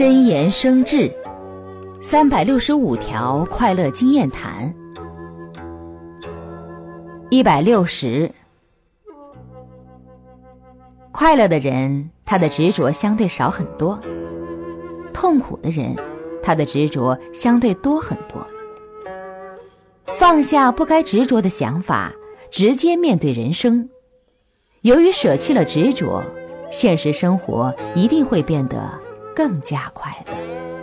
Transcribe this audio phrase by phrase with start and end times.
[0.00, 1.12] 真言生智，
[2.00, 4.74] 三百六十五条快乐经验谈。
[7.28, 8.32] 一百六十，
[11.12, 13.98] 快乐的人，他的执着相对少很多；
[15.12, 15.94] 痛苦的人，
[16.42, 18.46] 他的执着相对多很多。
[20.18, 22.10] 放下不该执着的想法，
[22.50, 23.86] 直接面对人生。
[24.80, 26.24] 由于舍弃了执着，
[26.70, 28.90] 现实生活一定会变得
[29.40, 30.79] 更加快乐。